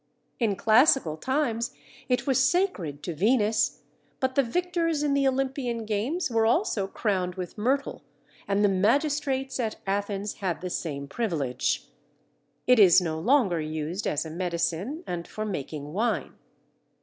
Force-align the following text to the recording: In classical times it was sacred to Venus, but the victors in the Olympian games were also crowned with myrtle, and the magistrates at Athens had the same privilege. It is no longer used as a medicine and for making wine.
In 0.39 0.55
classical 0.55 1.15
times 1.15 1.75
it 2.09 2.25
was 2.25 2.43
sacred 2.43 3.03
to 3.03 3.13
Venus, 3.13 3.81
but 4.19 4.33
the 4.33 4.41
victors 4.41 5.03
in 5.03 5.13
the 5.13 5.27
Olympian 5.27 5.85
games 5.85 6.31
were 6.31 6.47
also 6.47 6.87
crowned 6.87 7.35
with 7.35 7.55
myrtle, 7.55 8.01
and 8.47 8.63
the 8.63 8.67
magistrates 8.67 9.59
at 9.59 9.75
Athens 9.85 10.37
had 10.37 10.61
the 10.61 10.71
same 10.71 11.07
privilege. 11.07 11.85
It 12.65 12.79
is 12.79 12.99
no 12.99 13.19
longer 13.19 13.61
used 13.61 14.07
as 14.07 14.25
a 14.25 14.31
medicine 14.31 15.03
and 15.05 15.27
for 15.27 15.45
making 15.45 15.93
wine. 15.93 16.33